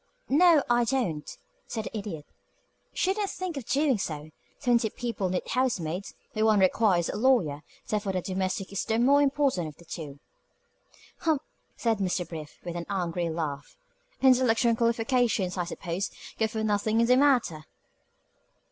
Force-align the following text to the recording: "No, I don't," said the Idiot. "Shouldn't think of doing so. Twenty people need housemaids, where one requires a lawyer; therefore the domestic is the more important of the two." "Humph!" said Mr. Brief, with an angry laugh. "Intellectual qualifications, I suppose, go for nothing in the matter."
"No, 0.29 0.63
I 0.67 0.83
don't," 0.83 1.29
said 1.67 1.83
the 1.85 1.95
Idiot. 1.95 2.25
"Shouldn't 2.91 3.29
think 3.29 3.55
of 3.55 3.65
doing 3.67 3.99
so. 3.99 4.31
Twenty 4.59 4.89
people 4.89 5.29
need 5.29 5.47
housemaids, 5.49 6.15
where 6.33 6.43
one 6.43 6.59
requires 6.59 7.07
a 7.07 7.15
lawyer; 7.15 7.61
therefore 7.87 8.13
the 8.13 8.21
domestic 8.23 8.73
is 8.73 8.83
the 8.83 8.97
more 8.97 9.21
important 9.21 9.67
of 9.67 9.77
the 9.77 9.85
two." 9.85 10.19
"Humph!" 11.19 11.43
said 11.77 11.99
Mr. 11.99 12.27
Brief, 12.27 12.57
with 12.63 12.75
an 12.75 12.87
angry 12.89 13.29
laugh. 13.29 13.77
"Intellectual 14.23 14.75
qualifications, 14.75 15.55
I 15.55 15.65
suppose, 15.65 16.09
go 16.39 16.47
for 16.47 16.63
nothing 16.63 16.99
in 16.99 17.05
the 17.05 17.15
matter." 17.17 17.65